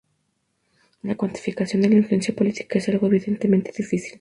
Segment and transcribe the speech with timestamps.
[1.03, 4.09] La cuantificación de la influencia política es algo evidentemente difícil.